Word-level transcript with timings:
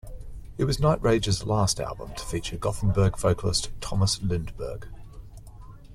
It 0.57 0.63
was 0.63 0.77
Nightrage's 0.79 1.45
last 1.45 1.79
album 1.79 2.15
to 2.15 2.25
feature 2.25 2.57
Gothenburg 2.57 3.19
vocalist 3.19 3.69
Tomas 3.81 4.17
Lindberg. 4.17 4.87